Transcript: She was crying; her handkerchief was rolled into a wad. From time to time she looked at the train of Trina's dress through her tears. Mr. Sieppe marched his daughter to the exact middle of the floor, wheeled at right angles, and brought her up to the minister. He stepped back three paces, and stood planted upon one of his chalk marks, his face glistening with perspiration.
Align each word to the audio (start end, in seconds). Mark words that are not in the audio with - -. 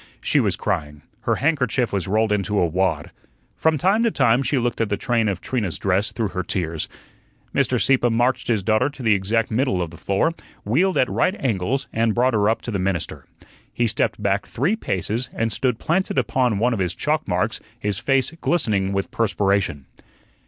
She 0.19 0.39
was 0.39 0.55
crying; 0.55 1.03
her 1.29 1.35
handkerchief 1.35 1.93
was 1.93 2.07
rolled 2.07 2.31
into 2.31 2.57
a 2.57 2.65
wad. 2.65 3.11
From 3.55 3.77
time 3.77 4.01
to 4.01 4.09
time 4.09 4.41
she 4.41 4.57
looked 4.57 4.81
at 4.81 4.89
the 4.89 4.97
train 4.97 5.27
of 5.29 5.41
Trina's 5.41 5.77
dress 5.77 6.11
through 6.11 6.29
her 6.29 6.41
tears. 6.41 6.89
Mr. 7.53 7.79
Sieppe 7.79 8.09
marched 8.09 8.47
his 8.47 8.63
daughter 8.63 8.89
to 8.89 9.03
the 9.03 9.13
exact 9.13 9.51
middle 9.51 9.79
of 9.79 9.91
the 9.91 9.97
floor, 9.99 10.31
wheeled 10.65 10.97
at 10.97 11.07
right 11.07 11.35
angles, 11.37 11.85
and 11.93 12.15
brought 12.15 12.33
her 12.33 12.49
up 12.49 12.63
to 12.63 12.71
the 12.71 12.79
minister. 12.79 13.27
He 13.71 13.85
stepped 13.85 14.19
back 14.19 14.47
three 14.47 14.75
paces, 14.75 15.29
and 15.33 15.51
stood 15.53 15.77
planted 15.77 16.17
upon 16.17 16.57
one 16.57 16.73
of 16.73 16.79
his 16.79 16.95
chalk 16.95 17.27
marks, 17.27 17.59
his 17.77 17.99
face 17.99 18.31
glistening 18.41 18.93
with 18.93 19.11
perspiration. 19.11 19.85